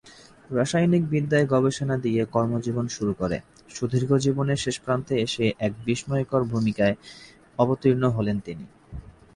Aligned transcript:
রসায়নবিদ্যায় 0.49 1.45
গবেষণা 1.45 1.95
দিয়ে 1.97 2.21
কর্মজীবন 2.25 2.85
শুরু 2.87 3.13
করে, 3.13 3.37
সুদীর্ঘ 3.69 4.11
জীবনের 4.17 4.55
শেষ 4.55 4.75
প্রান্তে 4.79 5.13
এসে 5.21 5.45
এক 5.59 5.71
বিস্ময়কর 5.85 6.41
ভূমিকায় 6.43 6.95
অবতীর্ণ 7.59 8.03
হলেন 8.09 8.37
তিনি। 8.39 8.65